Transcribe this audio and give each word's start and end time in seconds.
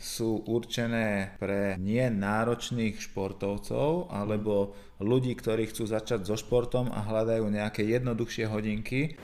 sú 0.00 0.40
určené 0.48 1.36
pre 1.36 1.76
nie 1.76 2.08
náročných 2.08 2.96
športovcov 2.96 4.08
alebo 4.08 4.72
ľudí, 4.96 5.36
ktorí 5.36 5.68
chcú 5.68 5.84
začať 5.84 6.24
so 6.24 6.40
športom 6.40 6.88
a 6.88 7.04
hľadajú 7.04 7.44
nejaké 7.52 7.84
jednoduchšie 7.84 8.48
hodinky. 8.48 9.20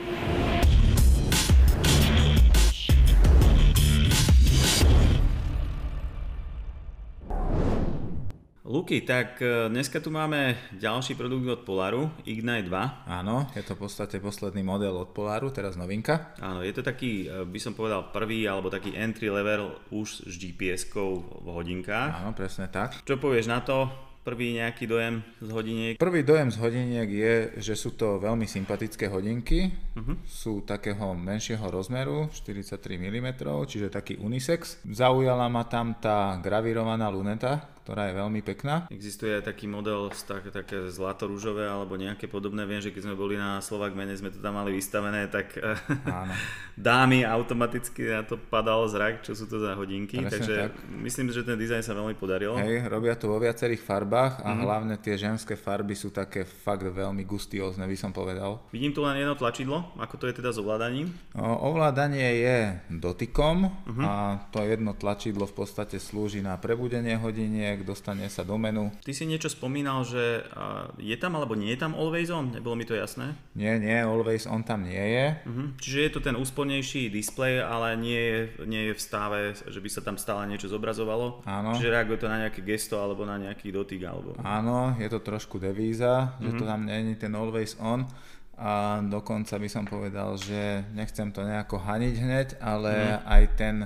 Luky, 8.77 9.09
tak 9.09 9.41
e, 9.41 9.73
dneska 9.73 10.05
tu 10.05 10.13
máme 10.13 10.53
ďalší 10.77 11.17
produkt 11.17 11.49
od 11.49 11.61
Polaru, 11.65 12.13
Ignite 12.29 12.69
2. 12.69 13.09
Áno, 13.09 13.49
je 13.57 13.65
to 13.65 13.73
v 13.73 13.89
podstate 13.89 14.21
posledný 14.21 14.61
model 14.61 15.01
od 15.01 15.17
Polaru, 15.17 15.49
teraz 15.49 15.81
novinka. 15.81 16.37
Áno, 16.45 16.61
je 16.61 16.77
to 16.77 16.85
taký, 16.85 17.25
e, 17.25 17.49
by 17.49 17.57
som 17.57 17.73
povedal, 17.73 18.13
prvý 18.13 18.45
alebo 18.45 18.69
taký 18.69 18.93
entry 18.93 19.33
level 19.33 19.81
už 19.89 20.29
s 20.29 20.35
GPS-kou 20.37 21.41
v 21.41 21.49
hodinkách. 21.57 22.21
Áno, 22.21 22.37
presne 22.37 22.69
tak. 22.69 23.01
Čo 23.09 23.17
povieš 23.17 23.49
na 23.49 23.65
to? 23.65 23.89
Prvý 24.29 24.61
nejaký 24.61 24.85
dojem 24.85 25.25
z 25.41 25.49
hodiniek? 25.57 25.95
Prvý 25.97 26.21
dojem 26.21 26.53
z 26.53 26.61
hodiniek 26.61 27.09
je, 27.09 27.35
že 27.57 27.81
sú 27.81 27.97
to 27.97 28.21
veľmi 28.21 28.45
sympatické 28.45 29.09
hodinky. 29.09 29.73
Uh-huh. 29.97 30.21
Sú 30.29 30.67
takého 30.69 31.17
menšieho 31.17 31.65
rozmeru, 31.73 32.29
43 32.29 32.77
mm, 33.01 33.41
čiže 33.71 33.89
taký 33.89 34.21
unisex. 34.21 34.85
Zaujala 34.85 35.49
ma 35.49 35.65
tam 35.65 35.97
tá 35.97 36.37
gravírovaná 36.43 37.07
luneta, 37.07 37.76
ktorá 37.87 38.11
je 38.11 38.19
veľmi 38.19 38.43
pekná. 38.43 38.91
Existuje 38.91 39.31
aj 39.39 39.47
taký 39.47 39.71
model 39.71 40.11
tak, 40.11 40.51
také 40.51 40.91
zlato-rúžové 40.91 41.71
alebo 41.71 41.95
nejaké 41.95 42.27
podobné. 42.27 42.67
Viem, 42.67 42.83
že 42.83 42.91
keď 42.91 43.07
sme 43.07 43.15
boli 43.15 43.39
na 43.39 43.63
Slovak 43.63 43.95
mene, 43.95 44.11
sme 44.19 44.35
to 44.35 44.43
tam 44.43 44.59
mali 44.59 44.75
vystavené, 44.75 45.31
tak 45.31 45.55
eh, 45.55 45.79
Áno. 46.11 46.35
dámy 46.77 47.23
automaticky 47.23 48.11
na 48.11 48.27
to 48.27 48.37
padal 48.37 48.91
zrak, 48.91 49.23
čo 49.23 49.39
sú 49.39 49.47
to 49.47 49.63
za 49.63 49.79
hodinky. 49.79 50.19
Presne 50.19 50.35
Takže 50.35 50.55
tak. 50.67 50.75
myslím, 50.99 51.31
že 51.31 51.47
ten 51.47 51.55
dizajn 51.55 51.83
sa 51.87 51.95
veľmi 51.95 52.19
podaril. 52.19 52.59
Hej, 52.59 52.91
robia 52.91 53.15
to 53.15 53.31
vo 53.31 53.39
viacerých 53.39 53.81
farbách 53.81 54.43
a 54.43 54.51
mm. 54.51 54.61
hlavne 54.67 54.95
tie 54.99 55.15
ženské 55.15 55.55
farby 55.55 55.95
sú 55.95 56.11
také 56.11 56.43
fakt 56.43 56.85
veľmi 56.85 57.23
gustiózne, 57.23 57.87
by 57.87 57.97
som 57.97 58.11
povedal. 58.11 58.67
Vidím 58.75 58.91
tu 58.91 59.07
len 59.07 59.15
jedno 59.15 59.39
tlačidlo, 59.39 59.95
ako 59.97 60.15
to 60.19 60.25
je 60.27 60.35
teda 60.43 60.51
s 60.51 60.59
ovládaním? 60.59 61.15
O, 61.39 61.73
ovládanie 61.73 62.29
je 62.43 62.59
dotykom 62.93 63.71
uh-huh. 63.71 64.05
a 64.05 64.13
to 64.53 64.61
jedno 64.67 64.93
tlačidlo 64.93 65.49
v 65.49 65.55
podstate 65.55 66.03
slúži 66.03 66.45
na 66.45 66.59
prebudenie 66.61 67.17
hodiniek, 67.17 67.76
človek, 67.77 67.85
dostane 67.85 68.25
sa 68.33 68.41
do 68.41 68.57
menu. 68.57 68.89
Ty 69.05 69.13
si 69.13 69.29
niečo 69.29 69.53
spomínal, 69.53 70.01
že 70.09 70.49
je 70.97 71.17
tam 71.21 71.37
alebo 71.37 71.53
nie 71.53 71.77
je 71.77 71.81
tam 71.85 71.93
Always 71.93 72.33
On? 72.33 72.49
Nebolo 72.49 72.73
mi 72.73 72.89
to 72.89 72.97
jasné? 72.97 73.37
Nie, 73.53 73.77
nie, 73.77 74.01
Always 74.01 74.49
On 74.49 74.65
tam 74.65 74.89
nie 74.89 74.97
je. 74.97 75.27
Uh-huh. 75.45 75.69
Čiže 75.77 75.99
je 76.01 76.11
to 76.17 76.21
ten 76.25 76.37
úspornejší 76.41 77.13
displej, 77.13 77.61
ale 77.61 78.01
nie 78.01 78.17
je, 78.17 78.39
nie 78.65 78.83
je 78.91 78.93
v 78.97 79.01
stave, 79.01 79.41
že 79.53 79.81
by 79.81 79.89
sa 79.93 80.01
tam 80.01 80.17
stále 80.17 80.49
niečo 80.49 80.73
zobrazovalo. 80.73 81.45
Áno. 81.45 81.77
Čiže 81.77 81.93
reaguje 81.93 82.19
to 82.25 82.33
na 82.33 82.49
nejaké 82.49 82.65
gesto 82.65 82.97
alebo 82.97 83.29
na 83.29 83.37
nejaký 83.37 83.69
dotyk. 83.69 84.01
Alebo... 84.09 84.41
Áno, 84.41 84.97
je 84.97 85.09
to 85.13 85.21
trošku 85.21 85.61
devíza, 85.61 86.33
uh-huh. 86.41 86.49
že 86.49 86.51
to 86.57 86.65
mhm. 86.65 86.71
tam 86.71 86.81
nie 86.89 87.13
je 87.13 87.21
ten 87.21 87.33
Always 87.37 87.77
On 87.77 88.09
a 88.57 89.05
dokonca 89.05 89.61
by 89.61 89.69
som 89.69 89.85
povedal, 89.85 90.41
že 90.41 90.81
nechcem 90.97 91.29
to 91.29 91.45
nejako 91.45 91.77
haniť 91.77 92.15
hneď, 92.17 92.49
ale 92.57 93.21
mm. 93.21 93.21
aj 93.29 93.43
ten 93.53 93.85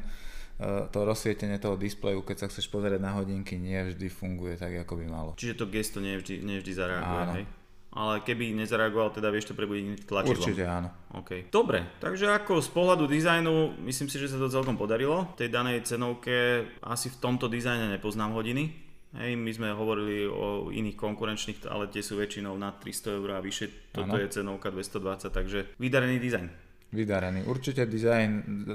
to 0.92 0.98
rozsvietenie 1.08 1.56
toho 1.56 1.80
displeju, 1.80 2.20
keď 2.20 2.36
sa 2.44 2.46
chceš 2.52 2.68
pozerať 2.68 3.00
na 3.00 3.16
hodinky, 3.16 3.56
nie 3.56 3.80
vždy 3.80 4.06
funguje 4.12 4.60
tak, 4.60 4.76
ako 4.84 5.00
by 5.00 5.04
malo. 5.08 5.30
Čiže 5.40 5.56
to 5.56 5.64
gesto 5.72 5.98
nie 6.04 6.20
vždy, 6.20 6.44
nie 6.44 6.60
vždy 6.60 6.72
zareaguje, 6.76 7.22
áno. 7.24 7.34
hej? 7.40 7.44
Ale 7.90 8.22
keby 8.22 8.54
nezareagoval, 8.54 9.10
teda 9.10 9.34
vieš 9.34 9.50
to 9.50 9.58
prebudiť 9.58 10.06
tlačidlom. 10.06 10.46
Určite 10.46 10.62
áno. 10.62 10.94
OK. 11.10 11.50
Dobre, 11.50 11.98
takže 11.98 12.30
ako 12.30 12.62
z 12.62 12.70
pohľadu 12.70 13.10
dizajnu, 13.10 13.82
myslím 13.82 14.06
si, 14.06 14.14
že 14.14 14.30
sa 14.30 14.38
to 14.38 14.46
celkom 14.46 14.78
podarilo. 14.78 15.26
V 15.34 15.42
tej 15.42 15.50
danej 15.50 15.82
cenovke 15.82 16.70
asi 16.86 17.10
v 17.10 17.18
tomto 17.18 17.50
dizajne 17.50 17.90
nepoznám 17.90 18.30
hodiny. 18.30 18.90
Hej, 19.10 19.34
my 19.34 19.50
sme 19.50 19.74
hovorili 19.74 20.22
o 20.22 20.70
iných 20.70 20.94
konkurenčných, 20.94 21.66
ale 21.66 21.90
tie 21.90 21.98
sú 21.98 22.14
väčšinou 22.14 22.54
na 22.54 22.70
300 22.70 23.18
eur 23.18 23.34
a 23.34 23.42
vyššie. 23.42 23.90
Toto 23.90 24.14
ano. 24.14 24.22
je 24.22 24.38
cenovka 24.38 24.70
220, 24.70 25.34
takže 25.34 25.58
vydarený 25.82 26.22
dizajn. 26.22 26.69
Vydarený. 26.90 27.46
Určite 27.46 27.86
dizajn, 27.86 28.30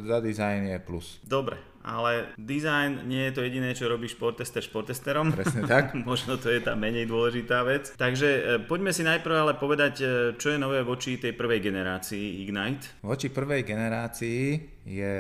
za 0.08 0.24
dizajn 0.24 0.72
je 0.72 0.80
plus. 0.80 1.20
Dobre, 1.28 1.60
ale 1.84 2.32
design 2.40 3.06
nie 3.12 3.30
je 3.30 3.34
to 3.36 3.42
jediné, 3.44 3.76
čo 3.76 3.92
robí 3.92 4.08
športester 4.08 4.64
športesterom. 4.64 5.36
Presne 5.36 5.68
tak. 5.76 5.94
Možno 5.94 6.40
to 6.40 6.48
je 6.48 6.64
tá 6.64 6.80
menej 6.80 7.06
dôležitá 7.12 7.62
vec. 7.68 7.92
Takže 7.94 8.30
e, 8.32 8.42
poďme 8.66 8.96
si 8.96 9.04
najprv 9.04 9.36
ale 9.36 9.54
povedať, 9.60 9.94
e, 10.00 10.06
čo 10.40 10.56
je 10.56 10.58
nové 10.58 10.80
voči 10.82 11.20
tej 11.20 11.36
prvej 11.36 11.60
generácii 11.60 12.42
Ignite. 12.48 13.04
Voči 13.04 13.28
prvej 13.28 13.68
generácii 13.68 14.42
je 14.88 15.18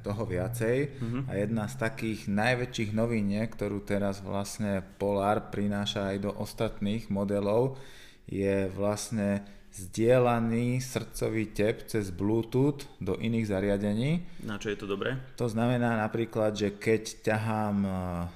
toho 0.00 0.22
viacej 0.24 0.76
uh-huh. 0.88 1.22
a 1.28 1.32
jedna 1.36 1.68
z 1.68 1.74
takých 1.78 2.32
najväčších 2.32 2.90
noviniek, 2.96 3.52
ktorú 3.52 3.84
teraz 3.84 4.24
vlastne 4.24 4.80
Polar 4.96 5.52
prináša 5.52 6.14
aj 6.14 6.18
do 6.22 6.30
ostatných 6.32 7.12
modelov, 7.12 7.76
je 8.24 8.70
vlastne 8.72 9.44
zdieľaný 9.72 10.84
srdcový 10.84 11.48
tep 11.56 11.88
cez 11.88 12.12
Bluetooth 12.12 12.84
do 13.00 13.16
iných 13.16 13.48
zariadení. 13.48 14.10
Na 14.44 14.60
čo 14.60 14.68
je 14.68 14.76
to 14.76 14.84
dobré? 14.84 15.16
To 15.40 15.48
znamená 15.48 15.96
napríklad, 15.96 16.52
že 16.52 16.76
keď 16.76 17.24
ťahám 17.24 17.76
e, 17.82 17.90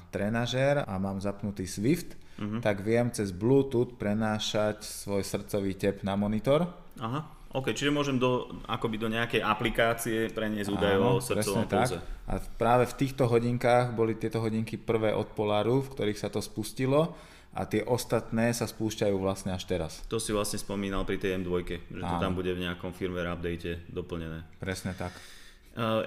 trenažér 0.09 0.89
a 0.89 0.97
mám 0.97 1.21
zapnutý 1.21 1.69
Swift, 1.69 2.17
uh-huh. 2.41 2.65
tak 2.65 2.81
viem 2.81 3.13
cez 3.13 3.37
Bluetooth 3.37 4.01
prenášať 4.01 4.81
svoj 4.81 5.21
srdcový 5.21 5.77
tep 5.77 6.01
na 6.01 6.17
monitor. 6.17 6.73
Aha. 6.97 7.37
OK, 7.57 7.73
čiže 7.73 7.89
môžem 7.89 8.21
do, 8.21 8.53
akoby 8.69 9.01
do 9.01 9.09
nejakej 9.09 9.41
aplikácie 9.41 10.29
preniesť 10.29 10.69
údaje 10.69 11.01
o 11.01 11.25
srdcovom 11.25 11.65
pulze. 11.65 11.97
A 12.29 12.37
práve 12.61 12.85
v 12.85 12.95
týchto 13.01 13.25
hodinkách 13.25 13.97
boli 13.97 14.13
tieto 14.13 14.45
hodinky 14.45 14.77
prvé 14.77 15.17
od 15.17 15.33
Polaru, 15.33 15.81
v 15.81 15.89
ktorých 15.89 16.21
sa 16.21 16.29
to 16.29 16.45
spustilo 16.45 17.17
a 17.57 17.65
tie 17.65 17.81
ostatné 17.81 18.53
sa 18.53 18.69
spúšťajú 18.69 19.17
vlastne 19.17 19.57
až 19.57 19.65
teraz. 19.65 20.05
To 20.13 20.21
si 20.21 20.37
vlastne 20.37 20.61
spomínal 20.61 21.09
pri 21.09 21.17
tej 21.17 21.41
M2, 21.41 21.51
že 21.89 22.03
Áno. 22.05 22.13
to 22.13 22.17
tam 22.21 22.37
bude 22.37 22.53
v 22.53 22.69
nejakom 22.69 22.93
firmware 22.93 23.33
update 23.33 23.89
doplnené. 23.89 24.45
Presne 24.61 24.93
tak. 24.93 25.17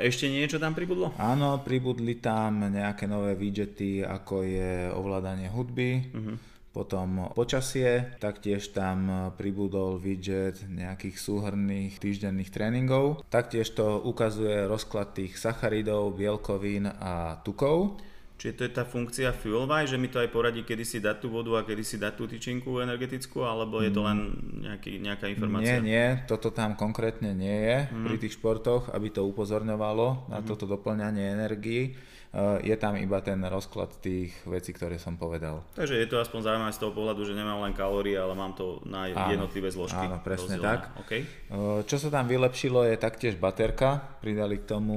Ešte 0.02 0.26
niečo 0.26 0.58
tam 0.58 0.74
pribudlo? 0.74 1.14
Áno, 1.22 1.62
pribudli 1.62 2.18
tam 2.18 2.74
nejaké 2.74 3.06
nové 3.06 3.38
widgety, 3.38 4.02
ako 4.02 4.42
je 4.42 4.90
ovládanie 4.90 5.46
hudby, 5.46 6.10
uh-huh. 6.10 6.36
potom 6.74 7.30
počasie, 7.38 8.18
taktiež 8.18 8.74
tam 8.74 9.30
pribudol 9.38 10.02
widget 10.02 10.66
nejakých 10.66 11.22
súhrných 11.22 12.02
týždenných 12.02 12.50
tréningov, 12.50 13.22
taktiež 13.30 13.70
to 13.78 14.02
ukazuje 14.02 14.66
rozklad 14.66 15.14
tých 15.14 15.38
sacharidov, 15.38 16.18
bielkovín 16.18 16.90
a 16.90 17.38
tukov. 17.46 18.02
Čiže 18.40 18.56
to 18.56 18.64
je 18.64 18.72
tá 18.72 18.88
funkcia 18.88 19.36
FuelWise, 19.36 19.92
že 19.92 19.98
mi 20.00 20.08
to 20.08 20.24
aj 20.24 20.32
poradí, 20.32 20.64
kedy 20.64 20.88
si 20.88 21.04
dať 21.04 21.20
tú 21.20 21.28
vodu 21.28 21.60
a 21.60 21.68
kedy 21.68 21.84
si 21.84 22.00
dať 22.00 22.14
tú 22.16 22.24
tyčinku 22.24 22.80
energetickú, 22.80 23.44
alebo 23.44 23.84
je 23.84 23.92
to 23.92 24.00
len 24.00 24.32
nejaký, 24.64 25.04
nejaká 25.04 25.28
informácia? 25.28 25.84
Nie, 25.84 25.84
nie, 25.84 26.06
toto 26.24 26.56
tam 26.56 26.80
konkrétne 26.80 27.36
nie 27.36 27.52
je 27.52 27.78
mm. 27.92 28.08
pri 28.08 28.16
tých 28.16 28.40
športoch, 28.40 28.96
aby 28.96 29.12
to 29.12 29.28
upozorňovalo 29.28 30.32
na 30.32 30.40
mm. 30.40 30.46
toto 30.48 30.64
doplňanie 30.72 31.36
energii. 31.36 32.00
Uh, 32.30 32.62
je 32.64 32.78
tam 32.80 32.96
iba 32.96 33.20
ten 33.20 33.42
rozklad 33.44 34.00
tých 34.00 34.32
vecí, 34.48 34.72
ktoré 34.72 35.02
som 35.02 35.20
povedal. 35.20 35.66
Takže 35.76 36.00
je 36.00 36.08
to 36.08 36.24
aspoň 36.24 36.40
zaujímavé 36.46 36.72
z 36.72 36.80
toho 36.80 36.96
pohľadu, 36.96 37.26
že 37.26 37.36
nemám 37.36 37.60
len 37.66 37.76
kalórie, 37.76 38.16
ale 38.16 38.38
mám 38.40 38.56
to 38.56 38.80
na 38.88 39.10
áno, 39.10 39.36
jednotlivé 39.36 39.68
zložky. 39.68 40.00
Áno, 40.00 40.22
presne 40.24 40.62
rozdelené. 40.62 40.64
tak. 40.64 40.82
Okay. 41.04 41.28
Uh, 41.52 41.84
čo 41.84 42.00
sa 42.00 42.08
tam 42.08 42.30
vylepšilo 42.30 42.88
je 42.88 42.96
taktiež 43.02 43.36
baterka, 43.36 44.16
pridali 44.24 44.62
k 44.62 44.70
tomu 44.70 44.96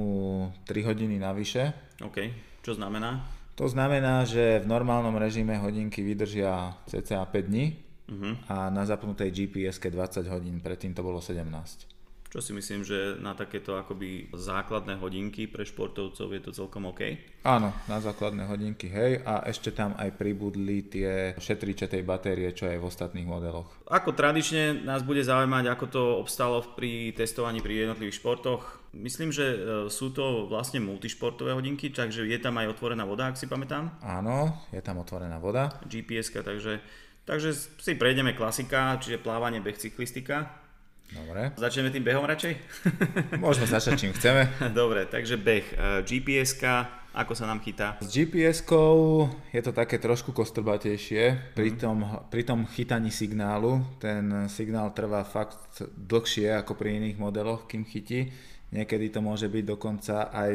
3 0.63 0.87
hodiny 0.93 1.19
navyše. 1.19 1.73
OK. 2.05 2.52
Čo 2.63 2.79
znamená? 2.79 3.21
To 3.59 3.69
znamená, 3.69 4.25
že 4.25 4.63
v 4.63 4.71
normálnom 4.71 5.13
režime 5.19 5.59
hodinky 5.59 6.01
vydržia 6.01 6.73
cca 6.89 7.21
5 7.21 7.51
dní 7.51 7.77
uh-huh. 8.09 8.33
a 8.49 8.73
na 8.73 8.87
zapnutej 8.87 9.29
GPS 9.29 9.77
20 9.77 10.25
hodín, 10.31 10.57
predtým 10.63 10.95
to 10.95 11.05
bolo 11.05 11.21
17 11.21 11.93
čo 12.33 12.41
si 12.41 12.49
myslím, 12.49 12.81
že 12.81 13.21
na 13.21 13.37
takéto 13.37 13.77
akoby 13.77 14.33
základné 14.33 14.97
hodinky 14.97 15.45
pre 15.45 15.61
športovcov 15.69 16.33
je 16.33 16.41
to 16.41 16.49
celkom 16.49 16.89
OK. 16.89 17.13
Áno, 17.45 17.69
na 17.85 18.01
základné 18.01 18.49
hodinky, 18.49 18.89
hej, 18.89 19.21
a 19.21 19.45
ešte 19.45 19.69
tam 19.69 19.93
aj 20.01 20.17
pribudli 20.17 20.81
tie 20.81 21.37
šetriče 21.37 21.85
tej 21.85 22.01
batérie, 22.01 22.49
čo 22.57 22.65
aj 22.65 22.81
v 22.81 22.89
ostatných 22.89 23.29
modeloch. 23.29 23.69
Ako 23.85 24.17
tradične 24.17 24.81
nás 24.81 25.05
bude 25.05 25.21
zaujímať, 25.21 25.77
ako 25.77 25.85
to 25.93 26.03
obstalo 26.17 26.65
pri 26.73 27.13
testovaní 27.13 27.61
pri 27.61 27.85
jednotlivých 27.85 28.17
športoch. 28.17 28.81
Myslím, 28.97 29.29
že 29.29 29.45
e, 29.53 29.57
sú 29.93 30.09
to 30.09 30.49
vlastne 30.49 30.81
multišportové 30.81 31.53
hodinky, 31.53 31.93
takže 31.93 32.25
je 32.25 32.39
tam 32.41 32.57
aj 32.57 32.73
otvorená 32.73 33.05
voda, 33.05 33.29
ak 33.29 33.37
si 33.37 33.45
pamätám. 33.45 33.93
Áno, 34.01 34.57
je 34.73 34.81
tam 34.81 34.97
otvorená 34.97 35.37
voda. 35.37 35.69
gps 35.85 36.33
takže, 36.33 36.81
takže 37.29 37.53
si 37.53 37.93
prejdeme 37.93 38.33
klasika, 38.33 38.97
čiže 38.97 39.21
plávanie, 39.21 39.61
beh, 39.61 39.77
cyklistika. 39.77 40.62
Dobre. 41.11 41.51
Začneme 41.59 41.91
tým 41.91 42.07
behom 42.07 42.23
radšej? 42.23 42.53
Môžeme 43.43 43.67
začať 43.67 43.99
čím 43.99 44.15
chceme. 44.15 44.47
Dobre, 44.71 45.03
takže 45.05 45.35
beh. 45.35 45.65
E, 45.75 45.75
gps 46.07 46.63
ako 47.13 47.37
sa 47.37 47.45
nám 47.45 47.61
chytá? 47.61 48.01
S 48.01 48.09
GPS-kou 48.09 49.29
je 49.53 49.61
to 49.61 49.69
také 49.69 50.01
trošku 50.01 50.33
kostrbatejšie 50.33 51.53
pri 51.53 51.77
tom, 51.77 52.25
pri 52.33 52.41
tom 52.41 52.65
chytaní 52.65 53.13
signálu. 53.13 53.85
Ten 54.01 54.49
signál 54.49 54.89
trvá 54.97 55.21
fakt 55.21 55.85
dlhšie 55.93 56.57
ako 56.57 56.73
pri 56.73 56.97
iných 56.97 57.21
modeloch, 57.21 57.69
kým 57.69 57.85
chytí. 57.85 58.33
Niekedy 58.73 59.13
to 59.13 59.21
môže 59.21 59.45
byť 59.45 59.61
dokonca 59.61 60.33
aj 60.33 60.51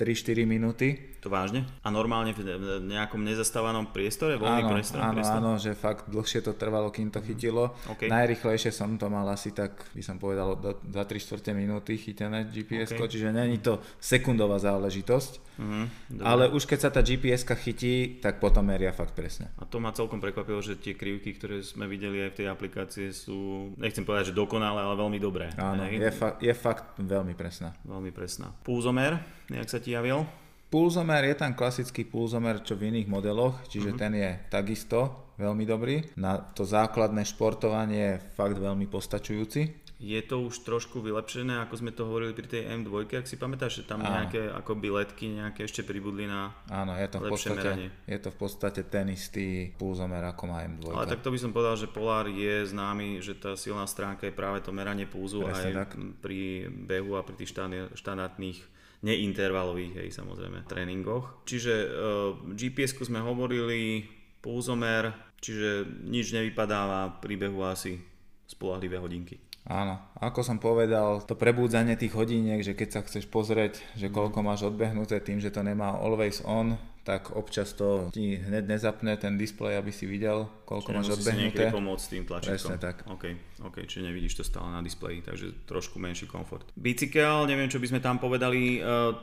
3-4 0.00 0.48
minúty. 0.48 0.96
To 1.20 1.28
vážne? 1.28 1.68
A 1.84 1.92
normálne 1.92 2.32
v 2.32 2.40
nejakom 2.80 3.20
nezastávanom 3.20 3.92
priestore? 3.92 4.40
Voľný 4.40 4.64
áno, 4.64 4.72
priestor, 4.72 4.98
áno, 5.04 5.12
priestor? 5.12 5.36
áno, 5.36 5.50
že 5.60 5.76
fakt 5.76 6.08
dlhšie 6.08 6.40
to 6.40 6.56
trvalo, 6.56 6.88
kým 6.88 7.12
to 7.12 7.20
chytilo. 7.20 7.76
Okay. 7.84 8.08
Najrychlejšie 8.08 8.72
som 8.72 8.96
to 8.96 9.12
mal 9.12 9.28
asi 9.28 9.52
tak, 9.52 9.76
by 9.92 10.00
som 10.00 10.16
povedal, 10.16 10.56
za 10.88 11.04
3 11.04 11.20
čtvrte 11.20 11.52
minúty 11.52 12.00
chytené 12.00 12.48
gps 12.48 12.96
okay. 12.96 13.12
čiže 13.12 13.28
není 13.28 13.60
to 13.60 13.84
sekundová 14.00 14.56
záležitosť. 14.56 15.49
Uh-huh, 15.60 15.84
ale 16.24 16.48
už 16.48 16.64
keď 16.64 16.78
sa 16.80 16.90
tá 16.90 17.04
gps 17.04 17.44
chytí, 17.44 18.16
tak 18.16 18.40
potom 18.40 18.64
meria 18.64 18.96
fakt 18.96 19.12
presne. 19.12 19.52
A 19.60 19.68
to 19.68 19.76
ma 19.76 19.92
celkom 19.92 20.16
prekvapilo, 20.16 20.64
že 20.64 20.80
tie 20.80 20.96
krivky, 20.96 21.36
ktoré 21.36 21.60
sme 21.60 21.84
videli 21.84 22.24
aj 22.24 22.30
v 22.32 22.38
tej 22.40 22.46
aplikácii 22.48 23.08
sú, 23.12 23.70
nechcem 23.76 24.08
povedať, 24.08 24.32
že 24.32 24.40
dokonalé, 24.40 24.80
ale 24.80 24.96
veľmi 24.96 25.20
dobré. 25.20 25.52
Áno, 25.60 25.84
je, 25.84 26.08
fa- 26.08 26.40
je 26.40 26.54
fakt 26.56 26.96
veľmi 26.96 27.36
presná. 27.36 27.76
Veľmi 27.84 28.08
presná. 28.08 28.48
Pulzomer, 28.64 29.20
nejak 29.52 29.68
sa 29.68 29.76
ti 29.76 29.92
javil? 29.92 30.24
Pulzomer 30.72 31.28
je 31.28 31.36
tam 31.36 31.52
klasický 31.52 32.08
pulzomer, 32.08 32.64
čo 32.64 32.78
v 32.78 32.94
iných 32.94 33.10
modeloch, 33.10 33.60
čiže 33.68 33.92
uh-huh. 33.92 34.00
ten 34.00 34.16
je 34.16 34.30
takisto 34.48 35.28
veľmi 35.40 35.64
dobrý. 35.64 36.04
Na 36.20 36.36
to 36.36 36.68
základné 36.68 37.24
športovanie 37.24 38.20
je 38.20 38.22
fakt 38.36 38.60
veľmi 38.60 38.84
postačujúci. 38.86 39.79
Je 40.00 40.16
to 40.24 40.48
už 40.48 40.64
trošku 40.64 41.04
vylepšené, 41.04 41.60
ako 41.60 41.76
sme 41.76 41.92
to 41.92 42.08
hovorili 42.08 42.32
pri 42.32 42.48
tej 42.48 42.72
M2, 42.72 43.04
ak 43.20 43.28
si 43.28 43.36
pamätáš, 43.36 43.84
že 43.84 43.92
tam 43.92 44.00
Áno. 44.00 44.16
nejaké 44.16 44.48
ako 44.48 44.80
letky 44.80 45.28
nejaké 45.28 45.68
ešte 45.68 45.84
pribudli 45.84 46.24
na 46.24 46.56
Áno, 46.72 46.96
je 46.96 47.04
to, 47.04 47.20
v 47.20 47.28
podstate, 47.28 47.60
meranie. 47.60 47.88
je 48.08 48.18
to 48.18 48.32
v 48.32 48.38
podstate 48.40 48.80
ten 48.88 49.12
istý 49.12 49.76
pulzomer 49.76 50.24
ako 50.24 50.42
má 50.48 50.64
M2. 50.64 50.96
Ale 50.96 51.04
tak 51.04 51.20
to 51.20 51.28
by 51.28 51.36
som 51.36 51.52
povedal, 51.52 51.76
že 51.76 51.92
Polar 51.92 52.32
je 52.32 52.64
známy, 52.64 53.20
že 53.20 53.36
tá 53.36 53.52
silná 53.60 53.84
stránka 53.84 54.24
je 54.24 54.32
práve 54.32 54.64
to 54.64 54.72
meranie 54.72 55.04
pulzu 55.04 55.44
Presne 55.44 55.76
aj 55.76 55.76
tak. 55.76 55.90
pri 56.24 56.72
behu 56.72 57.20
a 57.20 57.22
pri 57.22 57.36
tých 57.36 57.52
štandardných 57.92 58.80
neintervalových, 59.04 60.00
hej, 60.00 60.08
samozrejme, 60.16 60.64
tréningoch. 60.64 61.44
Čiže 61.44 61.74
uh, 61.76 61.88
eh, 61.88 62.56
gps 62.56 62.96
sme 63.04 63.20
hovorili, 63.20 64.08
pulzomer, 64.40 65.12
čiže 65.40 65.84
nič 66.08 66.32
nevypadáva 66.32 67.20
pri 67.20 67.36
behu 67.36 67.60
asi 67.64 68.00
spolahlivé 68.48 68.96
hodinky. 68.96 69.49
Áno, 69.68 70.00
ako 70.16 70.40
som 70.40 70.56
povedal, 70.56 71.20
to 71.28 71.36
prebúdzanie 71.36 71.94
tých 71.94 72.16
hodiniek, 72.16 72.64
že 72.64 72.72
keď 72.72 72.88
sa 72.88 73.00
chceš 73.04 73.28
pozrieť, 73.28 73.78
že 73.92 74.08
koľko 74.08 74.40
máš 74.40 74.64
odbehnuté 74.64 75.20
tým, 75.20 75.36
že 75.36 75.52
to 75.52 75.60
nemá 75.60 76.00
always 76.00 76.40
on, 76.48 76.80
tak 77.00 77.32
občas 77.32 77.72
to 77.72 78.12
ti 78.12 78.36
hneď 78.36 78.76
nezapne 78.76 79.16
ten 79.16 79.40
displej, 79.40 79.80
aby 79.80 79.88
si 79.88 80.04
videl, 80.04 80.46
koľko 80.68 80.90
čiže 80.92 80.98
máš 81.00 81.08
odbehnuté. 81.16 81.64
Čiže 81.66 81.76
pomôcť 81.76 82.06
tým 82.06 82.24
tlačítkom. 82.28 82.52
Presne 82.54 82.76
tak. 82.76 82.96
OK, 83.08 83.24
OK, 83.64 83.76
čiže 83.88 84.04
nevidíš 84.04 84.40
to 84.40 84.44
stále 84.44 84.68
na 84.68 84.84
displeji, 84.84 85.24
takže 85.24 85.64
trošku 85.64 85.96
menší 85.96 86.28
komfort. 86.28 86.68
Bicykel, 86.76 87.48
neviem, 87.48 87.72
čo 87.72 87.80
by 87.80 87.86
sme 87.88 88.00
tam 88.04 88.20
povedali, 88.20 88.84
uh, 88.84 89.16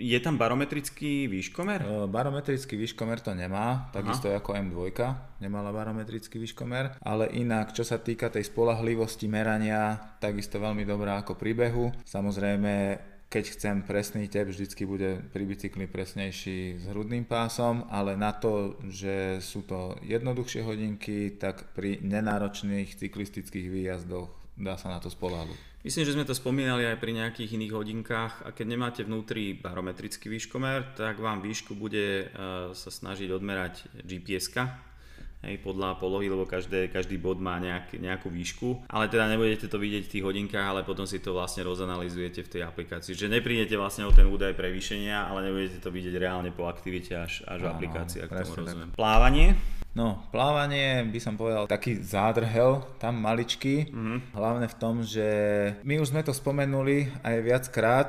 je 0.00 0.18
tam 0.18 0.40
barometrický 0.40 1.28
výškomer? 1.28 1.84
Uh, 1.84 2.08
barometrický 2.08 2.80
výškomer 2.80 3.20
to 3.20 3.36
nemá, 3.36 3.92
takisto 3.92 4.32
ako 4.32 4.56
M2 4.56 4.92
nemala 5.40 5.72
barometrický 5.72 6.36
výškomer, 6.36 7.00
ale 7.00 7.32
inak, 7.32 7.72
čo 7.72 7.82
sa 7.82 7.96
týka 7.96 8.28
tej 8.28 8.46
spolahlivosti 8.46 9.26
merania, 9.26 9.96
takisto 10.20 10.60
veľmi 10.60 10.84
dobrá 10.84 11.24
ako 11.24 11.34
príbehu. 11.34 11.90
Samozrejme, 12.04 12.72
keď 13.30 13.44
chcem 13.54 13.76
presný 13.86 14.26
tep, 14.26 14.50
vždycky 14.50 14.82
bude 14.82 15.22
pri 15.30 15.46
bicykli 15.46 15.86
presnejší 15.86 16.82
s 16.82 16.84
hrudným 16.90 17.22
pásom, 17.22 17.86
ale 17.86 18.18
na 18.18 18.34
to, 18.34 18.74
že 18.90 19.38
sú 19.38 19.62
to 19.62 19.94
jednoduchšie 20.02 20.66
hodinky, 20.66 21.38
tak 21.38 21.70
pri 21.70 22.02
nenáročných 22.02 22.98
cyklistických 22.98 23.70
výjazdoch 23.70 24.34
dá 24.58 24.74
sa 24.74 24.90
na 24.90 24.98
to 24.98 25.06
spoláhnuť. 25.06 25.70
Myslím, 25.80 26.04
že 26.04 26.12
sme 26.18 26.28
to 26.28 26.36
spomínali 26.36 26.84
aj 26.84 27.00
pri 27.00 27.16
nejakých 27.16 27.56
iných 27.56 27.72
hodinkách 27.72 28.34
a 28.44 28.48
keď 28.52 28.66
nemáte 28.68 29.00
vnútri 29.06 29.56
barometrický 29.56 30.28
výškomer, 30.28 30.92
tak 30.98 31.22
vám 31.22 31.40
výšku 31.40 31.72
bude 31.72 32.28
uh, 32.28 32.74
sa 32.76 32.90
snažiť 32.92 33.32
odmerať 33.32 33.88
GPS-ka, 34.04 34.89
hej, 35.44 35.56
podľa 35.64 35.96
polohy, 35.96 36.28
lebo 36.28 36.44
každé, 36.44 36.92
každý 36.92 37.16
bod 37.16 37.40
má 37.40 37.56
nejak, 37.56 37.96
nejakú 37.96 38.28
výšku, 38.28 38.88
ale 38.88 39.08
teda 39.08 39.28
nebudete 39.28 39.66
to 39.66 39.80
vidieť 39.80 40.02
v 40.06 40.12
tých 40.12 40.24
hodinkách, 40.24 40.66
ale 40.66 40.80
potom 40.84 41.08
si 41.08 41.20
to 41.20 41.32
vlastne 41.32 41.64
rozanalizujete 41.64 42.44
v 42.44 42.52
tej 42.58 42.62
aplikácii. 42.68 43.16
Že 43.16 43.40
neprídete 43.40 43.74
vlastne 43.80 44.04
o 44.04 44.12
ten 44.12 44.28
údaj 44.28 44.52
prevýšenia, 44.56 45.28
ale 45.32 45.48
nebudete 45.48 45.80
to 45.80 45.88
vidieť 45.88 46.14
reálne 46.20 46.52
po 46.52 46.68
aktivite 46.68 47.16
až, 47.16 47.44
až 47.48 47.64
v 47.64 47.70
aplikácii, 47.72 48.18
ak 48.24 48.30
tomu 48.30 48.64
rozumiem. 48.64 48.88
Tak. 48.92 49.00
Plávanie? 49.00 49.48
No, 49.90 50.22
plávanie 50.30 51.02
by 51.10 51.18
som 51.18 51.34
povedal 51.34 51.66
taký 51.66 51.98
zádrhel, 51.98 52.86
tam 53.02 53.18
maličký, 53.18 53.90
mm-hmm. 53.90 54.18
hlavne 54.38 54.70
v 54.70 54.78
tom, 54.78 55.02
že 55.02 55.28
my 55.82 55.98
už 55.98 56.14
sme 56.14 56.22
to 56.22 56.30
spomenuli 56.30 57.10
aj 57.26 57.36
viackrát, 57.42 58.08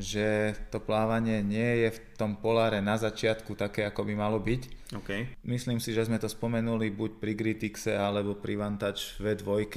že 0.00 0.56
to 0.72 0.80
plávanie 0.80 1.44
nie 1.44 1.84
je 1.84 1.88
v 1.92 1.98
tom 2.16 2.40
poláre 2.40 2.80
na 2.80 2.96
začiatku 2.96 3.52
také, 3.52 3.84
ako 3.84 4.08
by 4.08 4.14
malo 4.16 4.40
byť. 4.40 4.62
Okay. 5.04 5.36
Myslím 5.44 5.78
si, 5.78 5.92
že 5.92 6.08
sme 6.08 6.16
to 6.16 6.26
spomenuli 6.26 6.88
buď 6.88 7.20
pri 7.20 7.32
Gritixe 7.36 7.92
alebo 7.92 8.40
pri 8.40 8.56
Vantage 8.56 9.20
V2, 9.20 9.68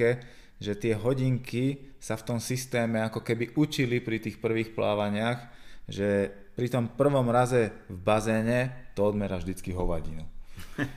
že 0.58 0.72
tie 0.80 0.96
hodinky 0.96 1.94
sa 2.00 2.16
v 2.16 2.26
tom 2.34 2.38
systéme 2.40 3.04
ako 3.04 3.20
keby 3.20 3.54
učili 3.60 4.00
pri 4.00 4.18
tých 4.18 4.40
prvých 4.40 4.72
plávaniach, 4.72 5.38
že 5.84 6.32
pri 6.56 6.72
tom 6.72 6.88
prvom 6.88 7.28
raze 7.28 7.70
v 7.92 7.98
bazéne 8.00 8.60
to 8.96 9.04
odmera 9.04 9.36
vždycky 9.36 9.76
hovadinu. 9.76 10.33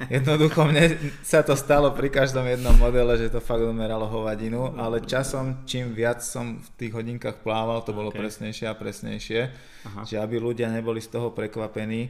Jednoducho 0.10 0.66
mne 0.66 0.98
sa 1.22 1.46
to 1.46 1.54
stalo 1.54 1.94
pri 1.94 2.10
každom 2.10 2.46
jednom 2.50 2.74
modele, 2.78 3.14
že 3.18 3.30
to 3.30 3.38
fakt 3.38 3.62
odmeralo 3.62 4.10
hovadinu, 4.10 4.74
ale 4.78 5.06
časom 5.06 5.64
čím 5.70 5.94
viac 5.94 6.26
som 6.26 6.58
v 6.58 6.68
tých 6.78 6.92
hodinkách 6.98 7.46
plával, 7.46 7.86
to 7.86 7.94
bolo 7.94 8.10
okay. 8.10 8.26
presnejšie 8.26 8.66
a 8.66 8.74
presnejšie, 8.74 9.42
Aha. 9.86 10.02
že 10.06 10.18
aby 10.18 10.42
ľudia 10.42 10.74
neboli 10.74 10.98
z 10.98 11.14
toho 11.14 11.30
prekvapení. 11.30 12.10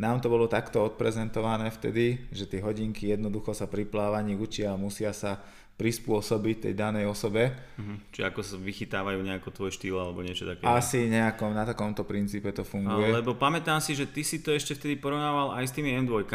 Nám 0.00 0.24
to 0.24 0.32
bolo 0.32 0.48
takto 0.48 0.80
odprezentované 0.80 1.68
vtedy, 1.68 2.24
že 2.32 2.48
tie 2.48 2.64
hodinky 2.64 3.12
jednoducho 3.12 3.52
sa 3.52 3.68
pri 3.68 3.84
plávaní 3.84 4.32
učia 4.32 4.72
a 4.72 4.80
musia 4.80 5.12
sa 5.12 5.44
prispôsobiť 5.76 6.68
tej 6.68 6.74
danej 6.76 7.08
osobe. 7.08 7.56
Uh-huh. 7.80 7.96
Čiže 8.12 8.24
ako 8.28 8.40
sa 8.44 8.56
vychytávajú 8.60 9.20
nejako 9.24 9.48
tvoj 9.48 9.72
štýl 9.72 9.96
alebo 9.96 10.20
niečo 10.20 10.44
také? 10.44 10.68
Asi 10.68 11.08
nejakom, 11.08 11.56
na 11.56 11.64
takomto 11.64 12.04
princípe 12.04 12.52
to 12.52 12.64
funguje. 12.68 13.08
Lebo 13.08 13.32
pamätám 13.32 13.80
si, 13.80 13.96
že 13.96 14.04
ty 14.04 14.20
si 14.20 14.44
to 14.44 14.52
ešte 14.52 14.76
vtedy 14.76 15.00
porovnával 15.00 15.56
aj 15.56 15.64
s 15.68 15.72
tými 15.72 15.96
M2 16.04 16.28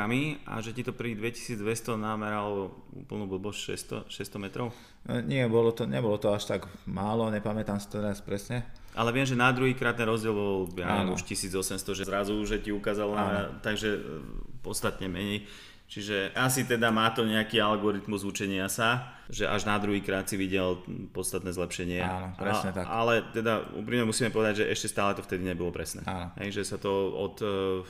a 0.50 0.54
že 0.66 0.74
ti 0.74 0.82
to 0.82 0.98
pri 0.98 1.14
2200 1.14 1.62
nameralo 1.94 2.74
úplnú 2.98 3.30
blbosť 3.30 4.10
600, 4.10 4.34
600 4.34 4.46
metrov? 4.46 4.74
No, 5.06 5.22
nie, 5.22 5.46
bolo 5.46 5.70
to, 5.78 5.86
nebolo 5.86 6.18
to 6.18 6.34
až 6.34 6.50
tak 6.50 6.66
málo, 6.90 7.30
nepamätám 7.30 7.78
si 7.78 7.86
to 7.86 8.02
teraz 8.02 8.26
presne. 8.26 8.66
Ale 8.96 9.12
viem, 9.12 9.28
že 9.28 9.36
na 9.36 9.52
druhýkrát 9.52 10.00
ten 10.00 10.08
rozdiel 10.08 10.32
bol 10.32 10.72
ja 10.80 11.04
neviem, 11.04 11.14
už 11.14 11.28
1800, 11.28 12.00
že 12.00 12.04
zrazu 12.08 12.36
že 12.48 12.64
ti 12.64 12.72
ukázal, 12.72 13.08
na, 13.12 13.52
takže 13.60 13.90
e, 13.96 14.00
podstatne 14.64 15.12
menej. 15.12 15.44
Čiže 15.86 16.34
asi 16.34 16.66
teda 16.66 16.90
má 16.90 17.14
to 17.14 17.22
nejaký 17.30 17.62
algoritmus 17.62 18.26
učenia 18.26 18.66
sa, 18.66 19.14
že 19.30 19.46
až 19.46 19.70
na 19.70 19.78
druhý 19.78 20.02
krát 20.02 20.26
si 20.26 20.34
videl 20.34 20.82
podstatné 21.14 21.54
zlepšenie. 21.54 22.02
Áno, 22.02 22.34
presne 22.34 22.74
a, 22.74 22.76
tak. 22.82 22.86
Ale 22.90 23.14
teda 23.30 23.70
úprimne 23.78 24.10
musíme 24.10 24.34
povedať, 24.34 24.66
že 24.66 24.72
ešte 24.74 24.90
stále 24.90 25.14
to 25.14 25.22
vtedy 25.22 25.46
nebolo 25.46 25.70
presné. 25.70 26.02
Áno. 26.10 26.34
Hej, 26.42 26.58
že 26.58 26.74
sa 26.74 26.78
to 26.82 26.90
od, 27.14 27.38
e, 27.38 27.86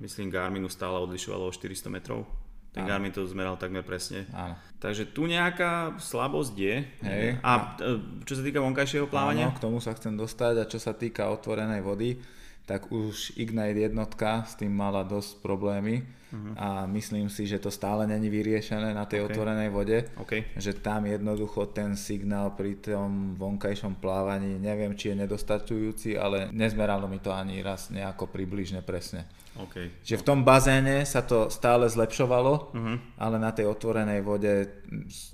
myslím, 0.00 0.32
Garminu 0.32 0.72
stále 0.72 0.96
odlišovalo 1.04 1.44
o 1.44 1.52
400 1.52 1.92
metrov. 1.92 2.24
Ten 2.72 2.84
Áno. 2.84 2.90
Garmin 2.92 3.12
to 3.14 3.24
zmeral 3.24 3.56
takmer 3.56 3.80
presne. 3.80 4.28
Áno. 4.30 4.54
Takže 4.78 5.10
tu 5.10 5.24
nejaká 5.24 5.96
slabosť 5.96 6.54
je. 6.54 6.76
Hej. 7.02 7.26
A 7.40 7.74
e, 7.80 8.22
čo 8.28 8.38
sa 8.38 8.42
týka 8.44 8.60
vonkajšieho 8.60 9.08
plávania? 9.08 9.50
Áno, 9.50 9.56
k 9.56 9.64
tomu 9.64 9.78
sa 9.80 9.96
chcem 9.96 10.14
dostať 10.14 10.54
a 10.62 10.70
čo 10.70 10.78
sa 10.78 10.92
týka 10.92 11.32
otvorenej 11.32 11.80
vody, 11.80 12.20
tak 12.68 12.92
už 12.92 13.40
Ignite 13.40 13.88
jednotka 13.88 14.44
s 14.44 14.60
tým 14.60 14.70
mala 14.76 15.00
dosť 15.02 15.40
problémy 15.40 16.17
uh-huh. 16.32 16.54
a 16.56 16.68
myslím 16.86 17.28
si, 17.28 17.46
že 17.46 17.58
to 17.58 17.70
stále 17.72 18.06
není 18.06 18.28
vyriešené 18.28 18.94
na 18.94 19.04
tej 19.04 19.24
okay. 19.24 19.26
otvorenej 19.32 19.68
vode, 19.72 19.98
okay. 20.20 20.48
že 20.56 20.76
tam 20.76 21.08
jednoducho 21.08 21.72
ten 21.72 21.96
signál 21.96 22.52
pri 22.52 22.78
tom 22.80 23.34
vonkajšom 23.36 24.00
plávaní, 24.00 24.60
neviem 24.60 24.94
či 24.94 25.12
je 25.12 25.24
nedostačujúci, 25.24 26.16
ale 26.16 26.48
nezmeralo 26.52 27.08
mi 27.08 27.18
to 27.18 27.32
ani 27.32 27.60
raz 27.64 27.90
nejako 27.90 28.28
približne 28.28 28.84
presne. 28.84 29.26
Okay. 29.58 29.90
Že 30.06 30.22
v 30.22 30.26
tom 30.26 30.46
bazéne 30.46 31.02
sa 31.02 31.18
to 31.26 31.50
stále 31.50 31.90
zlepšovalo, 31.90 32.70
uh-huh. 32.70 32.96
ale 33.18 33.36
na 33.42 33.50
tej 33.50 33.66
otvorenej 33.66 34.22
vode 34.22 34.70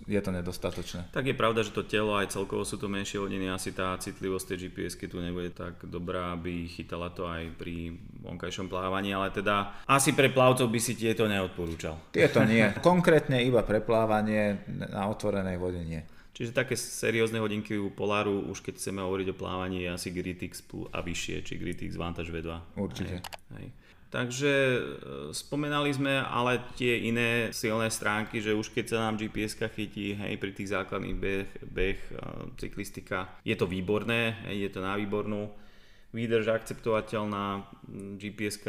je 0.09 0.21
to 0.25 0.31
nedostatočné. 0.33 1.13
Tak 1.13 1.29
je 1.29 1.37
pravda, 1.37 1.61
že 1.61 1.77
to 1.77 1.85
telo 1.85 2.17
aj 2.17 2.33
celkovo 2.33 2.65
sú 2.65 2.81
to 2.81 2.89
menšie 2.89 3.21
hodiny, 3.21 3.53
asi 3.53 3.77
tá 3.77 3.93
citlivosť 4.01 4.57
tej 4.57 4.73
gps 4.73 4.97
tu 4.97 5.21
nebude 5.21 5.53
tak 5.53 5.85
dobrá, 5.85 6.33
aby 6.33 6.65
chytala 6.73 7.13
to 7.13 7.29
aj 7.29 7.53
pri 7.61 8.01
vonkajšom 8.25 8.73
plávaní, 8.73 9.13
ale 9.13 9.29
teda 9.29 9.85
asi 9.85 10.17
pre 10.17 10.33
plavcov 10.33 10.73
by 10.73 10.81
si 10.85 10.93
tieto 10.93 11.25
neodporúčal. 11.25 12.13
Tieto 12.13 12.45
nie. 12.45 12.69
Konkrétne 12.85 13.41
iba 13.41 13.65
pre 13.65 13.81
plávanie 13.81 14.61
na 14.69 15.09
otvorenej 15.09 15.57
vode 15.57 15.81
nie. 15.81 16.05
Čiže 16.35 16.51
také 16.51 16.75
seriózne 16.75 17.39
hodinky 17.39 17.79
u 17.79 17.95
Polaru, 17.95 18.51
už 18.51 18.61
keď 18.61 18.75
chceme 18.77 19.01
hovoriť 19.07 19.33
o 19.33 19.39
plávaní, 19.39 19.87
je 19.87 19.95
asi 19.95 20.11
Gritix 20.11 20.67
a 20.91 20.99
vyššie, 20.99 21.47
či 21.47 21.55
Gritix 21.57 21.95
Vantage 21.95 22.35
V2. 22.35 22.75
Určite. 22.75 23.23
Hej, 23.55 23.63
hej. 23.63 23.69
Takže 24.11 24.53
e, 24.55 24.79
spomenali 25.35 25.91
sme 25.91 26.23
ale 26.23 26.63
tie 26.79 27.07
iné 27.07 27.51
silné 27.51 27.91
stránky, 27.91 28.39
že 28.39 28.55
už 28.55 28.71
keď 28.71 28.85
sa 28.87 28.99
nám 29.07 29.19
gps 29.19 29.59
chytí 29.59 30.15
hej, 30.15 30.39
pri 30.39 30.55
tých 30.55 30.71
základných 30.71 31.17
beh, 31.19 31.51
beh, 31.67 32.01
cyklistika, 32.59 33.43
je 33.43 33.59
to 33.59 33.67
výborné, 33.67 34.39
hej, 34.51 34.67
je 34.67 34.71
to 34.71 34.81
na 34.83 34.95
výbornú. 34.95 35.51
Výdrž 36.15 36.47
akceptovateľná, 36.47 37.67
gps 38.23 38.63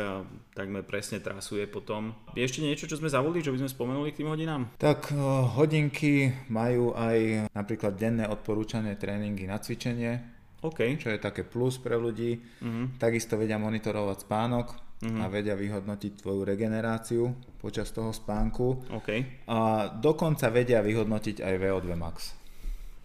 takmer 0.57 0.81
presne 0.81 1.21
trasuje 1.21 1.69
potom. 1.69 2.17
Je 2.33 2.41
ešte 2.41 2.65
niečo, 2.65 2.89
čo 2.89 2.97
sme 2.97 3.13
zavolili, 3.13 3.45
čo 3.45 3.53
by 3.53 3.61
sme 3.61 3.69
spomenuli 3.69 4.09
k 4.09 4.25
tým 4.25 4.33
hodinám? 4.33 4.73
Tak 4.81 5.13
eh, 5.13 5.17
hodinky 5.53 6.33
majú 6.49 6.97
aj 6.97 7.47
napríklad 7.53 7.93
denné 7.93 8.25
odporúčané 8.25 8.97
tréningy 8.97 9.45
na 9.45 9.61
cvičenie, 9.61 10.25
okay. 10.65 10.97
čo 10.97 11.13
je 11.13 11.21
také 11.21 11.45
plus 11.45 11.77
pre 11.77 11.93
ľudí. 11.93 12.41
Uh-huh. 12.41 12.89
Takisto 12.97 13.37
vedia 13.37 13.61
monitorovať 13.61 14.17
spánok 14.25 14.67
uh-huh. 15.05 15.21
a 15.21 15.25
vedia 15.29 15.53
vyhodnotiť 15.53 16.25
tvoju 16.25 16.41
regeneráciu 16.41 17.29
počas 17.61 17.93
toho 17.93 18.09
spánku. 18.09 18.89
Okay. 19.05 19.45
A 19.45 19.87
dokonca 19.93 20.49
vedia 20.49 20.81
vyhodnotiť 20.81 21.45
aj 21.45 21.53
VO2 21.61 21.87
max. 21.93 22.44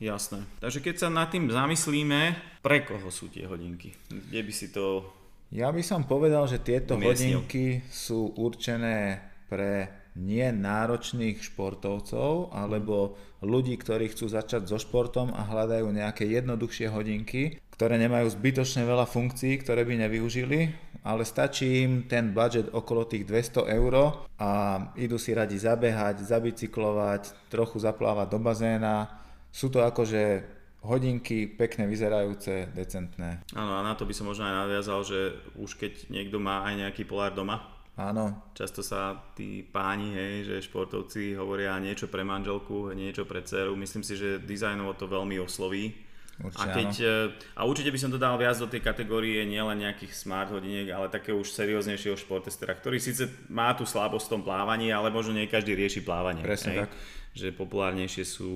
Jasné. 0.01 0.49
Takže 0.65 0.81
keď 0.81 0.95
sa 0.97 1.09
nad 1.13 1.29
tým 1.29 1.53
zamyslíme, 1.53 2.21
pre 2.65 2.89
koho 2.89 3.13
sú 3.13 3.29
tie 3.29 3.45
hodinky? 3.45 3.93
Kde 4.09 4.41
by 4.41 4.53
si 4.57 4.73
to... 4.73 5.05
Ja 5.53 5.69
by 5.69 5.85
som 5.85 6.09
povedal, 6.09 6.49
že 6.49 6.65
tieto 6.65 6.97
umiestnil? 6.97 7.45
hodinky 7.45 7.85
sú 7.93 8.33
určené 8.33 9.21
pre 9.53 10.01
nie 10.17 10.49
náročných 10.49 11.45
športovcov 11.45 12.51
alebo 12.51 13.15
ľudí, 13.45 13.77
ktorí 13.77 14.11
chcú 14.11 14.33
začať 14.33 14.67
so 14.67 14.81
športom 14.81 15.37
a 15.37 15.45
hľadajú 15.47 15.87
nejaké 15.93 16.27
jednoduchšie 16.27 16.89
hodinky, 16.91 17.61
ktoré 17.77 18.01
nemajú 18.01 18.27
zbytočne 18.33 18.89
veľa 18.89 19.05
funkcií, 19.05 19.61
ktoré 19.61 19.85
by 19.85 20.07
nevyužili, 20.07 20.73
ale 21.05 21.23
stačí 21.25 21.85
im 21.85 22.05
ten 22.09 22.33
budget 22.33 22.73
okolo 22.73 23.09
tých 23.09 23.25
200 23.25 23.69
eur 23.69 24.25
a 24.41 24.51
idú 24.97 25.17
si 25.17 25.33
radi 25.33 25.57
zabehať, 25.57 26.25
zabicyklovať, 26.25 27.53
trochu 27.53 27.81
zaplávať 27.81 28.27
do 28.33 28.39
bazéna, 28.43 29.21
sú 29.51 29.69
to 29.69 29.83
akože 29.83 30.43
hodinky 30.81 31.45
pekne 31.45 31.85
vyzerajúce, 31.85 32.73
decentné. 32.73 33.45
Áno, 33.53 33.77
a 33.77 33.85
na 33.85 33.93
to 33.93 34.09
by 34.09 34.15
som 34.17 34.31
možno 34.31 34.49
aj 34.49 34.65
nadviazal, 34.65 35.01
že 35.05 35.37
už 35.61 35.77
keď 35.77 36.09
niekto 36.09 36.41
má 36.41 36.65
aj 36.65 36.89
nejaký 36.89 37.05
polár 37.05 37.37
doma, 37.37 37.81
Áno. 38.01 38.33
Často 38.57 38.81
sa 38.81 39.13
tí 39.37 39.61
páni, 39.61 40.17
hej, 40.17 40.49
že 40.49 40.65
športovci 40.65 41.37
hovoria 41.37 41.77
niečo 41.77 42.09
pre 42.09 42.25
manželku, 42.25 42.97
niečo 42.97 43.29
pre 43.29 43.45
dceru. 43.45 43.77
Myslím 43.77 44.01
si, 44.01 44.17
že 44.17 44.41
dizajnovo 44.41 44.97
to 44.97 45.05
veľmi 45.05 45.37
osloví. 45.37 45.93
Určite, 46.41 46.73
a, 46.73 46.77
keď, 46.77 46.91
e, 47.01 47.15
a 47.57 47.63
určite 47.69 47.93
by 47.93 47.99
som 48.01 48.11
to 48.11 48.17
dal 48.17 48.41
viac 48.41 48.57
do 48.57 48.67
tej 48.67 48.81
kategórie 48.81 49.45
nielen 49.45 49.85
nejakých 49.85 50.17
smart 50.17 50.49
hodiniek, 50.49 50.89
ale 50.89 51.13
také 51.13 51.37
už 51.37 51.53
serióznejšieho 51.53 52.17
športestera, 52.17 52.73
ktorý 52.73 52.97
síce 52.97 53.29
má 53.53 53.77
tú 53.77 53.85
slabosť 53.85 54.25
v 54.27 54.33
tom 54.33 54.43
plávaní, 54.43 54.89
ale 54.89 55.13
možno 55.13 55.37
nie 55.37 55.49
každý 55.49 55.77
rieši 55.77 56.01
plávanie. 56.01 56.41
Presne 56.41 56.73
hej? 56.73 56.81
tak 56.89 56.93
že 57.31 57.55
populárnejšie 57.55 58.25
sú 58.27 58.51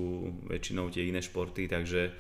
väčšinou 0.50 0.90
tie 0.90 1.06
iné 1.06 1.22
športy, 1.22 1.70
takže 1.70 2.10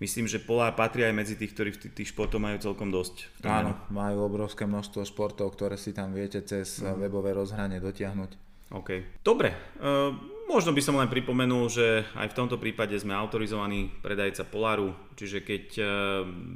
myslím, 0.00 0.24
že 0.24 0.40
Polár 0.40 0.72
patrí 0.72 1.04
aj 1.04 1.12
medzi 1.12 1.34
tých, 1.36 1.52
ktorí 1.52 1.70
tých 1.92 2.16
športov 2.16 2.40
majú 2.40 2.56
celkom 2.56 2.88
dosť. 2.88 3.44
Áno, 3.44 3.76
majú 3.92 4.24
obrovské 4.24 4.64
množstvo 4.64 5.04
športov, 5.04 5.52
ktoré 5.52 5.76
si 5.76 5.92
tam 5.92 6.16
viete 6.16 6.40
cez 6.40 6.80
mm. 6.80 7.04
webové 7.04 7.36
rozhranie 7.36 7.76
dotiahnuť. 7.84 8.49
OK. 8.70 9.18
Dobre, 9.26 9.50
uh, 9.82 10.14
možno 10.46 10.70
by 10.70 10.78
som 10.78 10.94
len 10.94 11.10
pripomenul, 11.10 11.66
že 11.66 12.06
aj 12.14 12.30
v 12.30 12.38
tomto 12.38 12.54
prípade 12.54 12.94
sme 12.94 13.18
autorizovaný 13.18 13.90
predajca 13.98 14.46
Polaru, 14.46 14.94
čiže 15.18 15.42
keď 15.42 15.64
uh, 15.78 15.86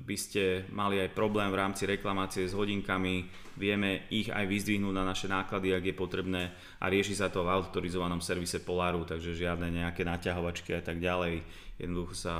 by 0.06 0.14
ste 0.14 0.71
mali 0.71 1.02
aj 1.02 1.11
problém 1.11 1.50
v 1.50 1.59
rámci 1.59 1.90
reklamácie 1.90 2.47
s 2.47 2.54
hodinkami, 2.54 3.26
vieme 3.59 4.06
ich 4.14 4.30
aj 4.30 4.47
vyzdvihnúť 4.47 4.94
na 4.94 5.02
naše 5.02 5.26
náklady, 5.26 5.75
ak 5.75 5.90
je 5.90 5.94
potrebné 5.94 6.42
a 6.78 6.87
rieši 6.87 7.18
sa 7.18 7.35
to 7.35 7.42
v 7.42 7.50
autorizovanom 7.50 8.23
servise 8.23 8.62
Polaru, 8.62 9.02
takže 9.02 9.35
žiadne 9.35 9.75
nejaké 9.75 10.06
naťahovačky 10.06 10.71
a 10.78 10.83
tak 10.87 11.02
ďalej. 11.02 11.42
Jednoducho 11.83 12.14
sa 12.14 12.35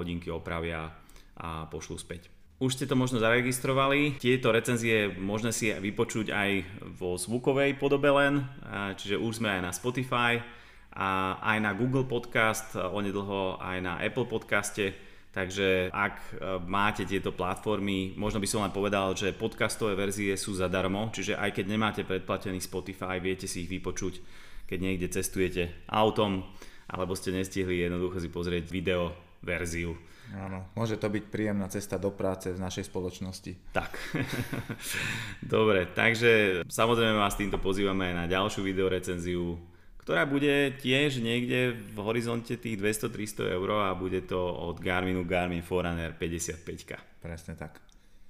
hodinky 0.00 0.32
opravia 0.32 0.88
a 1.36 1.68
pošlú 1.68 2.00
späť. 2.00 2.33
Už 2.64 2.80
ste 2.80 2.88
to 2.88 2.96
možno 2.96 3.20
zaregistrovali, 3.20 4.16
tieto 4.16 4.48
recenzie 4.48 5.12
možné 5.12 5.52
si 5.52 5.68
vypočuť 5.68 6.32
aj 6.32 6.50
vo 6.96 7.20
zvukovej 7.20 7.76
podobe 7.76 8.08
len, 8.08 8.40
čiže 8.96 9.20
už 9.20 9.36
sme 9.36 9.52
aj 9.52 9.68
na 9.68 9.72
Spotify, 9.76 10.40
a 10.96 11.36
aj 11.44 11.58
na 11.60 11.76
Google 11.76 12.08
Podcast, 12.08 12.72
onedlho 12.72 13.60
aj 13.60 13.78
na 13.84 14.00
Apple 14.00 14.24
Podcaste, 14.24 14.96
Takže 15.34 15.90
ak 15.90 16.14
e, 16.14 16.62
máte 16.62 17.02
tieto 17.02 17.34
platformy, 17.34 18.14
možno 18.14 18.38
by 18.38 18.46
som 18.46 18.62
len 18.62 18.70
povedal, 18.70 19.18
že 19.18 19.34
podcastové 19.34 19.98
verzie 19.98 20.38
sú 20.38 20.54
zadarmo, 20.54 21.10
čiže 21.10 21.34
aj 21.34 21.58
keď 21.58 21.64
nemáte 21.66 22.06
predplatený 22.06 22.62
Spotify, 22.62 23.18
viete 23.18 23.50
si 23.50 23.66
ich 23.66 23.72
vypočuť, 23.74 24.22
keď 24.70 24.78
niekde 24.78 25.10
cestujete 25.10 25.90
autom, 25.90 26.46
alebo 26.86 27.18
ste 27.18 27.34
nestihli 27.34 27.82
jednoducho 27.82 28.22
si 28.22 28.30
pozrieť 28.30 28.70
video 28.70 29.10
verziu. 29.42 29.98
Áno, 30.32 30.64
môže 30.72 30.96
to 30.96 31.12
byť 31.12 31.24
príjemná 31.28 31.68
cesta 31.68 32.00
do 32.00 32.08
práce 32.08 32.48
v 32.48 32.62
našej 32.62 32.88
spoločnosti. 32.88 33.52
Tak. 33.76 33.92
Dobre, 35.44 35.92
takže 35.92 36.64
samozrejme 36.64 37.20
vás 37.20 37.36
týmto 37.36 37.60
pozývame 37.60 38.10
aj 38.10 38.14
na 38.16 38.26
ďalšiu 38.26 38.64
videorecenziu 38.64 39.74
ktorá 40.04 40.28
bude 40.28 40.76
tiež 40.84 41.24
niekde 41.24 41.72
v 41.72 41.98
horizonte 42.04 42.60
tých 42.60 42.76
200-300 42.76 43.56
eur 43.56 43.88
a 43.88 43.96
bude 43.96 44.20
to 44.28 44.36
od 44.36 44.76
Garminu 44.76 45.24
Garmin 45.24 45.64
Forerunner 45.64 46.12
55. 46.12 47.24
Presne 47.24 47.56
tak. 47.56 47.80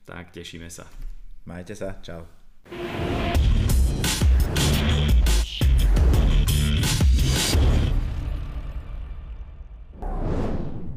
Tak, 0.06 0.30
tešíme 0.30 0.70
sa. 0.70 0.86
Majte 1.50 1.74
sa, 1.74 1.98
čau. 1.98 2.22